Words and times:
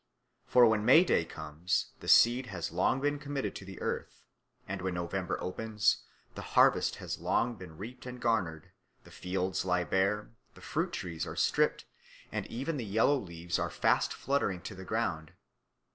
For 0.47 0.65
when 0.65 0.83
May 0.83 1.03
Day 1.03 1.25
comes, 1.25 1.91
the 1.99 2.07
seed 2.07 2.47
has 2.47 2.71
long 2.71 3.01
been 3.01 3.19
committed 3.19 3.55
to 3.57 3.65
the 3.65 3.79
earth; 3.81 4.23
and 4.67 4.81
when 4.81 4.95
November 4.95 5.39
opens, 5.39 5.99
the 6.33 6.41
harvest 6.57 6.95
has 6.95 7.19
long 7.19 7.53
been 7.53 7.77
reaped 7.77 8.07
and 8.07 8.19
garnered, 8.19 8.71
the 9.03 9.11
fields 9.11 9.63
lie 9.63 9.83
bare, 9.83 10.31
the 10.55 10.59
fruit 10.61 10.91
trees 10.91 11.27
are 11.27 11.35
stripped, 11.35 11.85
and 12.31 12.47
even 12.47 12.77
the 12.77 12.83
yellow 12.83 13.19
leaves 13.19 13.59
are 13.59 13.69
fast 13.69 14.11
fluttering 14.11 14.63
to 14.63 14.73
the 14.73 14.85
ground. 14.85 15.33